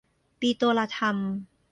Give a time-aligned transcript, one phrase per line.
[0.39, 1.17] ปิโตรลาทัม